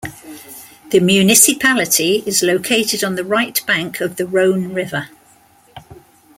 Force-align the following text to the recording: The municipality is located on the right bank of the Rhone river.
The 0.89 0.99
municipality 0.99 2.23
is 2.25 2.41
located 2.41 3.03
on 3.03 3.13
the 3.13 3.23
right 3.23 3.63
bank 3.67 4.01
of 4.01 4.15
the 4.15 4.25
Rhone 4.25 4.73
river. 4.73 5.09